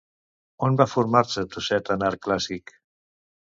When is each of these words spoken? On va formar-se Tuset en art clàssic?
On 0.67 0.79
va 0.79 0.87
formar-se 0.93 1.45
Tuset 1.57 1.95
en 1.99 2.09
art 2.11 2.25
clàssic? 2.27 2.79